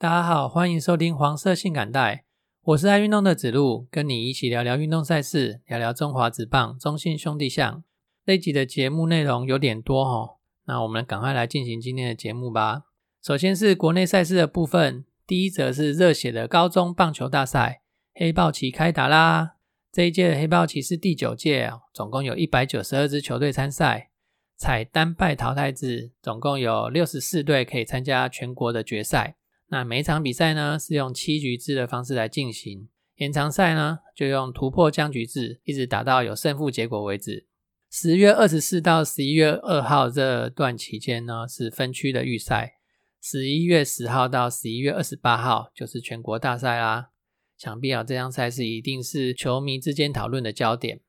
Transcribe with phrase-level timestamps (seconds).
[0.00, 2.24] 大家好，欢迎收听黄色性感带，
[2.62, 7.84] 我是爱运动的子路，跟你一起聊聊运动赛事，聊聊中华职棒、中信兄弟象。
[8.24, 12.84] 这集的节目内容有点多哦，那我们赶快来进行今天的节目吧。
[13.22, 17.82] 首先是国内赛事的部分，第一则是热血的高中棒球大赛，
[18.14, 19.56] 黑豹旗开打啦！
[19.92, 24.08] 这一届的黑豹旗是第九届，总共有一百九十二支球队参赛，
[24.56, 29.36] 采单败淘汰制，总共有六十四队可以参加全国的决赛。
[29.72, 32.88] 那每一场比赛呢，是用七局制的方式来进行，
[33.18, 37.46] 延长赛呢就用突破僵局制，一直打到有胜负结果为止。
[37.88, 42.78] 十月二十四到十一月二号这段期间呢，是分区的预赛；
[43.22, 47.10] 十一月十号到十一月二十八号就是全国大赛啦。
[47.56, 51.00] 想必啊，这项赛事一定是球迷之间讨论的焦点。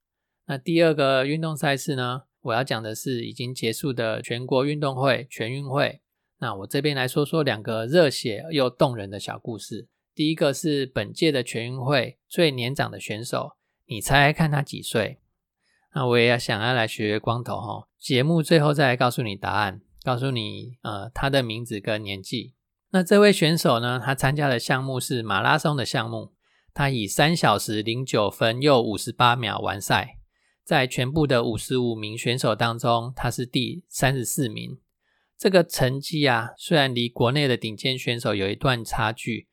[0.46, 6.02] 那第二个运动赛事呢，我要讲的是已经结束的全国运动会全运会。
[6.42, 9.88] 那我这边来说说两个热血又动人的小故事。
[10.16, 15.20] 第一个是本届的全运会最年长的选手，你猜看他几岁？
[15.94, 17.88] 那我也要想要来学学光头哈。
[18.00, 22.56] 节目最后再来告诉你答案，告诉你呃他的名字跟年纪。
[22.90, 26.34] 那这位选手呢，他参加的项目是马拉松的项目，
[26.74, 30.18] 他以三小时零九分又五十八秒完赛，
[30.66, 34.80] 在全部的五十五名选手当中，他是第三十四名。
[35.42, 39.48] 这个成绩啊，虽然离国内的顶尖选手有一段差距，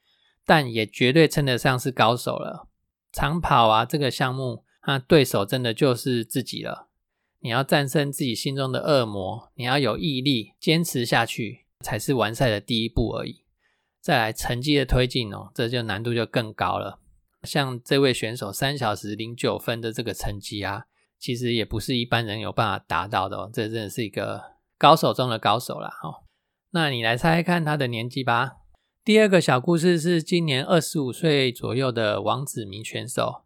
[0.45, 2.69] 但也绝对称得上是高手了。
[3.11, 6.91] 长跑啊，这个项目，那对手真的就是自己了。
[7.39, 13.45] 你要战胜自己心中的恶魔，你要有毅力，坚持下去，才是完赛的第一步而已。
[14.03, 17.01] 再来成绩的推进哦，这就难度就更高了。
[17.45, 20.85] 像这位选手三小时零九分的这个成绩啊，
[21.19, 23.51] 其实也不是一般人有办法达到的哦。
[23.51, 24.58] 这真的是一个。
[24.79, 26.23] 高手中的高手了哈，
[26.71, 28.59] 那你来猜猜看他的年纪吧。
[29.05, 33.43] 第二个小故事是今年二十五岁左右的王子明选手，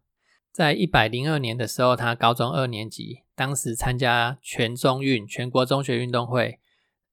[0.51, 6.59] 在一百零二年的时候，他高中二年级，当时参加全中运全国中学运动会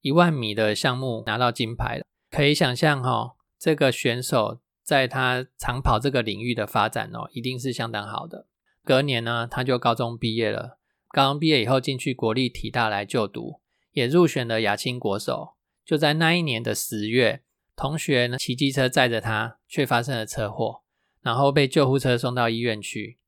[0.02, 2.04] 一万米的项目拿到金牌了。
[2.30, 8.46] 可以想象哈，这个选手在他长跑这个领域的发展哦，一定是相当好的。
[8.84, 10.78] 隔年呢，他就高中毕业了，
[11.08, 13.59] 高中毕业以后进去国立体大来就读。
[13.92, 15.54] 也入选了亚青国手。
[15.84, 17.42] 就在那一年的十月，
[17.74, 20.82] 同学呢骑机车载着他，却发生了车祸，
[21.20, 23.18] 然后被救护车送到医院去，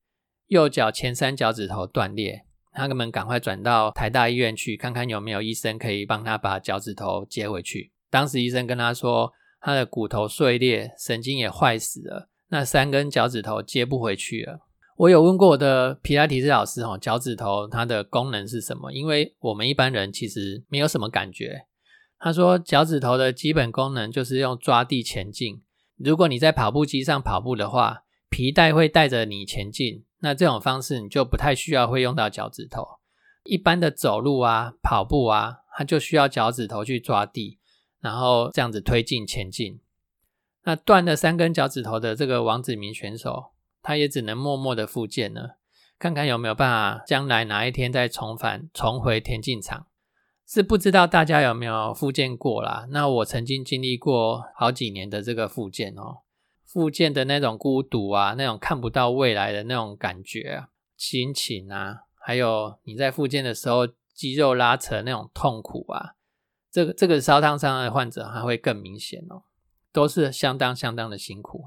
[0.46, 2.44] 右脚前三脚趾头断裂。
[2.74, 7.92] 他们赶快转到台大医院去，看看有没有医生可以帮他把脚趾头接回去。
[8.08, 9.30] 当时医生跟他说，
[9.60, 14.60] 他的骨头碎裂，神经也坏死了，那三根脚趾头接不回去了。
[15.02, 18.92] 我有问过我的皮拉提斯老师，哈，脚趾头它的功能是什么？
[18.92, 21.66] 因为我们一般人其实没有什么感觉。
[22.20, 25.60] 他说，脚趾头的基本功能就是用抓地前进。
[25.96, 32.86] 如果你在跑步机上跑步的话，皮带会带着你前进，那这种方式你就不太需要会用到脚趾头。
[33.42, 37.58] 一般的走路啊、跑步啊，它就需要脚趾头去抓地，
[38.00, 39.80] 然后这样子推进前进。
[40.62, 43.46] 那断了三根脚趾头的这个王子明选手。
[43.82, 45.50] 他也只能默默的复健呢，
[45.98, 49.86] 看看有没有办法，将来哪一天再重返重回田径场。
[50.46, 52.86] 是不知道大家有没有复健过啦？
[52.90, 56.18] 那我曾经经历过好几年的这个复健哦，
[56.66, 66.16] 复健的那种孤独啊，那种看不到未来的那种感觉啊，心情啊，还有你在复健的时候肌肉拉扯那种痛苦啊，
[66.70, 69.44] 这个这个烧烫伤的患者还会更明显哦，
[69.90, 71.62] 都是相当相当的辛苦。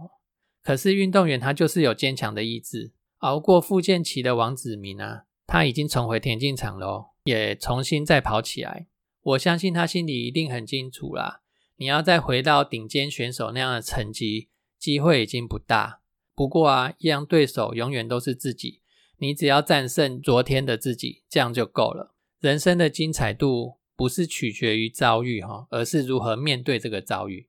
[0.66, 8.88] 可是运动员他就是有坚强的意志，熬过复健期的王子明啊，他已经重回田径场喽，也重新再跑起来。
[9.22, 11.42] 我相信他心里一定很清楚啦，
[11.76, 14.50] 你要再回到顶尖选手那样的成绩，
[14.80, 16.02] 机会已经不大。
[16.34, 18.82] 不过啊，一样对手永远都是自己，
[19.20, 22.16] 你只要战胜昨天的自己，这样就够了。
[22.40, 27.48] 人生的精彩度不是取决于遭遇哈，而是如何面对这个遭遇。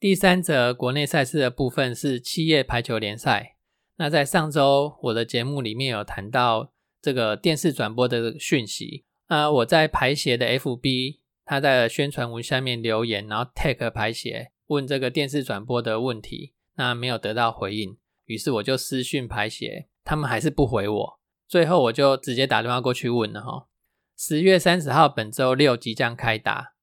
[0.00, 3.56] 第三则国内赛事的部分是七叶排球联赛。
[3.96, 6.70] 那在上周我的节目里面有谈到
[7.02, 9.04] 这个电视转播的讯息。
[9.26, 21.18] 啊，我在排协的 FB，他在宣传文下面留言，然后 tag 排协问这个电视转播的问题，那没有得到回应，于是我就私讯排协，他们还是不回我。
[21.48, 23.66] 最后我就直接打电话过去问了哈，
[24.16, 26.74] 十月三十号本周六即将开打。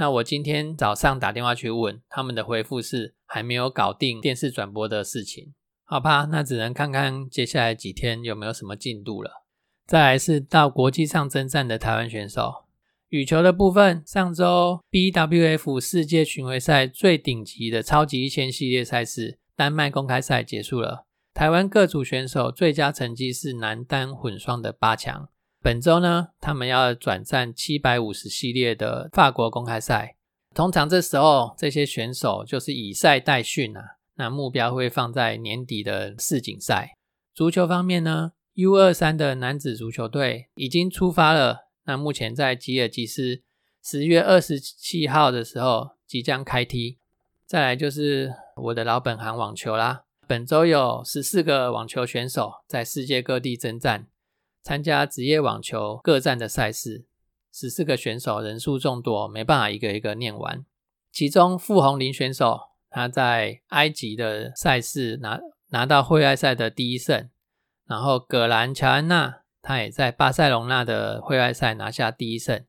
[0.00, 5.52] 那我今天早上打电话去问，他们的回复是还没有搞定电视转播的事情，
[5.84, 9.44] 好吧，那只能看看接下来几天有没有什么进度了。
[9.86, 12.64] 再来是到国际上征战的台湾选手，
[13.10, 21.04] 羽球的部分，上周 BWF 世界巡回赛最顶级的超级一千系列赛事丹麦公开赛结束了。
[21.34, 25.28] 台湾各组选手最佳成绩是男单混双的八强。
[25.62, 30.16] 本周呢，他们要转战七百五十系列的法国公开赛。
[30.54, 36.96] 通常这时候这些选手就是以赛代训啊，那目标会放在年底的世锦赛。
[37.34, 41.68] 足球方面呢，U 二三的男子足球队已经出发了。
[41.84, 43.42] 那目前在吉尔吉斯，
[43.82, 46.98] 十月二十七号的时候即将开踢。
[47.44, 50.04] 再来就是我的老本行网球啦。
[50.26, 54.06] 本周有十四个网球选手在世界各地征战，
[54.62, 57.06] 参加职业网球各站的赛事。
[57.52, 60.64] 十四个选手人数众多，没办法一个一个念完。
[61.10, 65.40] 其中傅红林选手他在埃及的赛事拿
[65.70, 67.28] 拿到会外赛的第一胜，
[67.86, 69.38] 然后葛兰乔安娜。
[69.62, 72.64] 他也在巴塞隆纳的会外赛拿下第一胜，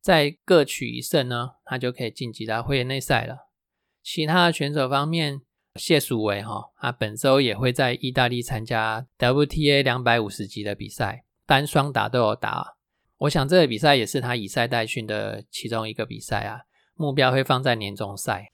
[0.00, 3.50] 再各取一胜呢，他就可以晋级到会内赛了。
[4.02, 5.42] 其他的选手方面，
[5.76, 12.76] 谢淑薇哈，啊本周也会在意大利参加 WTA 两百五十级的比赛，单双打都有打。
[13.16, 16.60] 我想这个比赛也是他以赛代训的其中一个比赛啊，
[16.94, 18.50] 目标会放在年终赛。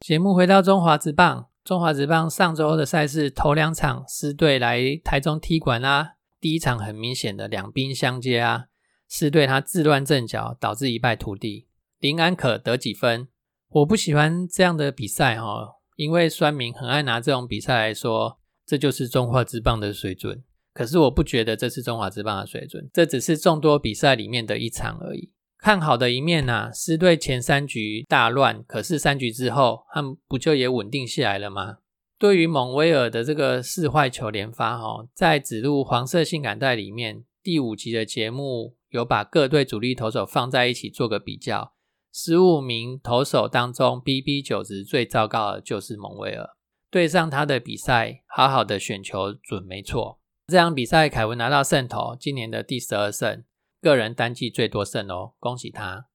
[0.00, 8.68] 节目回到中华职棒，中华职棒上周的赛事头两场狮队来台中踢馆啊，第一场很明显的两兵相接啊，
[9.06, 11.68] 狮队他自乱阵脚，导致一败涂地。
[11.98, 13.28] 林安可得几分？
[13.68, 20.42] 我不喜欢这样的比赛哈，因为酸民很爱拿这种比赛来说，这就是中华职棒的水准。
[20.72, 25.30] 可是我不觉得这是中华职棒的水准，这只是众多比赛里面的一场而已。
[25.58, 31.78] 看好的一面呐，狮队前三局大乱，可是三局之后，他们不就也稳定下来了吗？
[32.18, 41.74] 对于蒙威尔的这个四坏球连发，哈，在指路黄色性感带里面，第五集的节目有把各队主力投手放在一起做个比较，
[42.12, 46.50] 十五名投手当中，BB 九值最糟糕的就是蒙威尔。
[46.90, 50.20] 对上他的比赛，好好的选球准没错。
[50.46, 53.44] 这场比赛，凯文拿到胜投，今年的第十二胜。
[53.80, 56.06] 个人单季最多胜哦，恭喜他！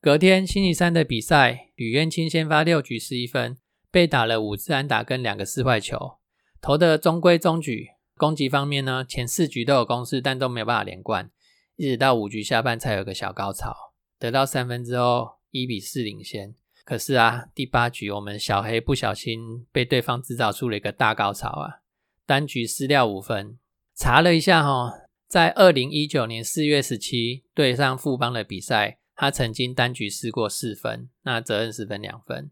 [0.00, 3.56] 隔天星期三的比赛，吕渊清先发六局失一分，
[3.90, 6.18] 被打了五次安打跟两个四坏球，
[6.60, 7.88] 投的中规中矩。
[8.16, 11.30] 攻击方面呢，前四局都有攻势，但都没有办法连贯，
[11.76, 13.74] 一直到五局下半才有个小高潮，
[14.18, 16.54] 得到三分之后一比四领先。
[16.84, 21.80] 可是啊，第八局我们小黑不小心被对方制造出了一个大高潮啊，
[22.24, 23.58] 单局失掉五分。
[23.94, 25.05] 查了一下哈。
[25.36, 32.50] 在二零一九年四月十七对上富邦的比赛，他曾经单局失过四分，那责任失分两分。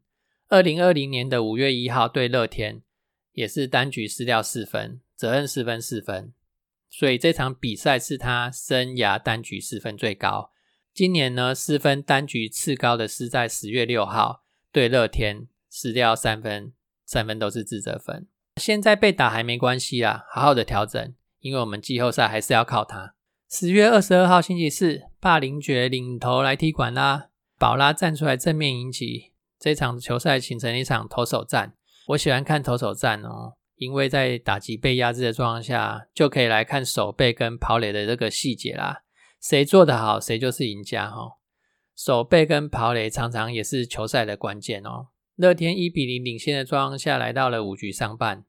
[0.48, 2.82] 二零二零年的五月一号对乐天，
[3.32, 6.34] 也是单局失掉四分，责任失分四分。
[6.90, 10.50] 所以这场比赛是他生涯单局失分最高。
[10.92, 16.74] 今年呢，失分单局次高的是在十月六号对乐天失掉三分，
[17.06, 18.26] 三分都是自责分。
[18.60, 21.14] 现在被打还没关系啊，好好的调整。
[21.44, 23.14] 因为我们季后赛还是要靠他。
[23.50, 27.28] 十月二十二号星期四，霸凌爵领头来踢馆啦。
[27.58, 31.74] 宝拉站出来正面迎击，这场球赛形成一场投手战。
[32.08, 39.02] 我喜欢看投手战哦，因为在打击被压制的状况下，就可以来看手背跟跑垒的这个细节啦。
[39.38, 41.36] 谁做得好，谁就是赢家哈。
[41.94, 45.08] 手背跟跑垒常常也是球赛的关键哦。
[45.36, 48.46] 乐天一比零领先的状况下，来到了五局上半，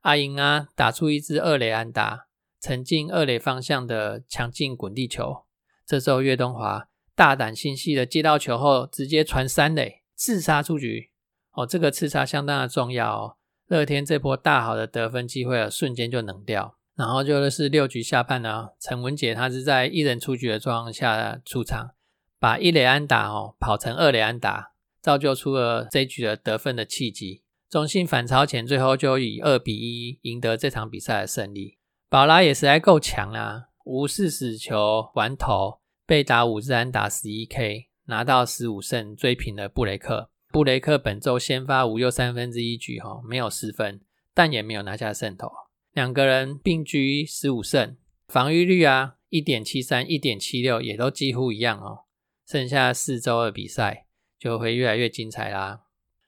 [0.00, 2.28] 阿英啊打出一支二垒安打。
[2.60, 5.44] 沉进二垒方向的强劲滚地球，
[5.86, 11.10] 这时候岳东华大胆心细的接到球后，直接传三垒，刺杀出局。
[11.52, 13.36] 哦，这个刺杀相当的重要哦。
[13.66, 16.76] 乐天这波大好的得分机会啊，瞬间就冷掉。
[16.96, 21.90] 然后就是六局下半呢，陈文杰他是在一人出局的状况下出场，
[22.38, 27.42] 把一垒安打哦跑成二垒安打，造就出了这局的得分的契机。
[27.68, 31.78] 中信反超前，最后就以二比一赢得这场比赛的胜利。
[32.10, 40.28] 宝拉也实在够强啦，无视死球完投，被打五支安打十一 K，拿到十五胜，追平了布雷克。
[40.48, 44.00] 布雷克本周先发五又三分之一局哈，没有失分，
[44.34, 45.48] 但也没有拿下胜投。
[45.92, 52.06] 两个人并居十五胜，防御率啊一点七三、一点七六也都几乎一样哦。
[52.44, 55.82] 剩下四周的比赛就会越来越精彩啦。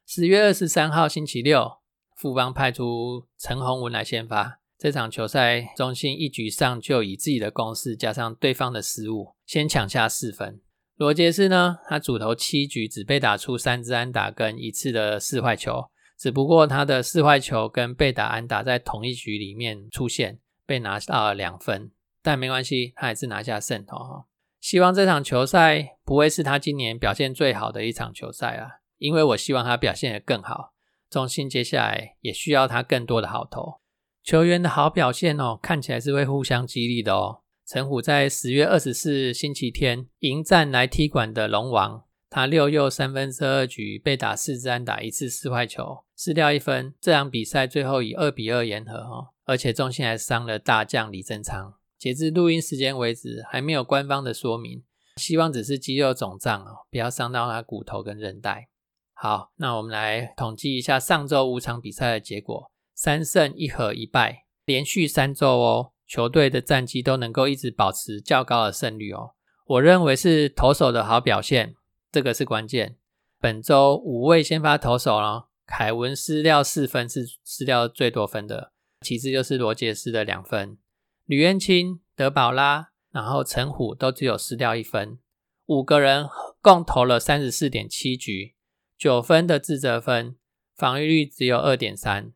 [0.06, 1.78] 十月二十三号星期六，
[2.14, 4.60] 富邦派出陈宏文来先发。
[4.82, 10.60] 这场球赛，中信一局上就以自己的攻势加上对方的失误，先抢下四分。
[10.96, 15.84] 罗杰斯呢，他主投七局只被打出三支安打跟一次的四坏球，
[16.18, 24.26] 只不过他的四坏球跟被打安打在同一局里面出现，被拿到了两分，但没关系，他还是拿下胜投哈。
[24.60, 30.72] 希望这场球赛不会是他今年表现最好的一场球赛啊，因为我希望他表现得更好。
[31.08, 33.81] 中信接下来也需要他更多的好投
[34.22, 37.40] 球员的好表现哦，看起来是会互相激励的哦。
[37.66, 46.94] 陈虎在十月二十四日星期天迎战来踢馆的龙王，他六又三分之二局被打四支安打一次四坏球，失掉一分。
[47.00, 51.74] 这场比赛最后以二比二言和哈，而且中心还伤了大将李正昌。
[51.98, 54.84] 截至录音时间为止，还没有官方的说明，
[55.16, 58.68] 希望只是肌肉肿胀哦，不要伤到他骨头跟韧带。
[59.14, 62.70] 好，那我们来统计一下上周五场比赛的结果：
[63.04, 65.90] 三胜一和一败，连续三周哦。
[66.06, 69.32] 球队的战绩都能够一直保持较高的胜率哦，
[69.66, 71.75] 我认为是投手的好表现，
[72.12, 72.97] 这个是关键。
[73.40, 80.78] 本周五位先发投手哦，凯文失掉四分，是失掉最多分的，其次就是罗杰斯的两分，
[81.25, 85.18] 吕彦青、德保拉，然后陈虎都只有失掉一分，
[85.66, 86.28] 五个人
[86.61, 88.54] 共投了三十四点七局，
[88.97, 90.37] 九分的自责分，
[90.76, 92.32] 防御率只有二点三。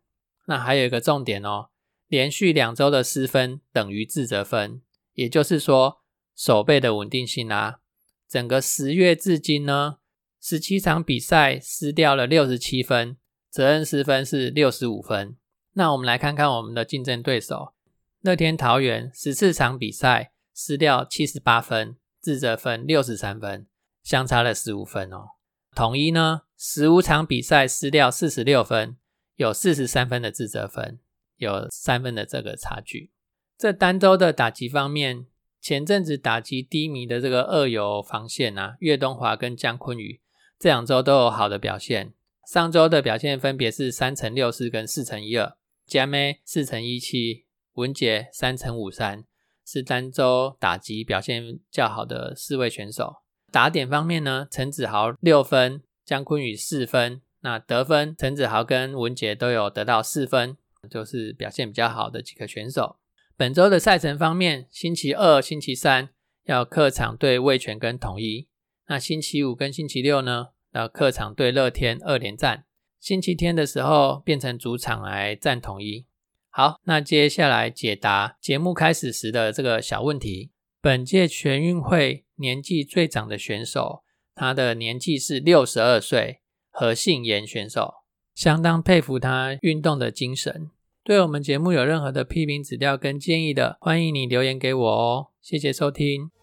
[0.47, 1.69] 那还有一个重点哦。
[2.09, 4.81] 连续两周的失分等于自责分，
[5.15, 6.03] 也就是说
[6.35, 7.81] 手背的稳定性啊。
[8.29, 9.99] 整个十月至今呢，
[10.41, 13.17] 十七场比赛失掉了六十七分，
[13.51, 15.37] 责任失分是六十五分。
[15.73, 17.75] 那我们来看看我们的竞争对手
[18.21, 23.67] 乐天桃园，十四场比赛失掉七十八分，自责分六十三分，
[24.03, 25.31] 相差了十五分哦。
[25.75, 28.97] 统一呢，十五场比赛失掉四十六分，
[29.37, 30.99] 有四十三分的自责分。
[31.39, 33.11] 有三分的这个差距。
[33.59, 35.27] 这单周的打击方面，
[35.61, 40.23] 前阵子打击低迷的这个二游防线啊，岳东华跟江坤宇
[40.59, 42.15] 这两周都有好的表现。
[42.51, 49.25] 上周的表现分别是三乘六四跟四乘一二，加妹四乘一七，文杰三乘五三，
[49.67, 53.17] 是单周打击表现较好的四位选手。
[53.53, 60.59] 打点方面呢，陈子豪六分，江坤宇四分，那得分陈子豪跟文杰都有得到四分。
[60.89, 62.99] 就是表现比较好的几个选手。
[63.37, 66.11] 本周的赛程方面，星期二、星期三
[66.45, 68.47] 要客场对味全跟统一。
[68.87, 72.67] 那星期五跟星期六呢，要客场对乐天二连战。
[73.01, 76.07] 星期天的时候变成主场来战统一。
[76.51, 80.53] 好，那接下来解答节目开始时的这个小问题。
[80.81, 84.05] 本届全运会年纪最长的选手，
[84.37, 86.43] 他的年纪是六十二岁，
[86.79, 87.95] 何信言选手，
[88.35, 90.69] 相当佩服他运动的精神。
[91.03, 95.29] 对我们节目有任何的批评指教跟建议的，欢迎你留言给我哦。
[95.41, 96.36] 谢谢收听。